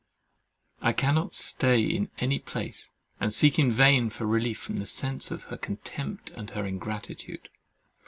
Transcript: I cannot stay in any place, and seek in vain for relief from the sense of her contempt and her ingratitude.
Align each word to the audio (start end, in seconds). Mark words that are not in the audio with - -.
I 0.81 0.93
cannot 0.93 1.35
stay 1.35 1.79
in 1.83 2.09
any 2.17 2.39
place, 2.39 2.89
and 3.19 3.31
seek 3.31 3.59
in 3.59 3.71
vain 3.71 4.09
for 4.09 4.25
relief 4.25 4.57
from 4.57 4.77
the 4.77 4.87
sense 4.87 5.29
of 5.29 5.43
her 5.53 5.57
contempt 5.57 6.31
and 6.31 6.49
her 6.49 6.65
ingratitude. 6.65 7.49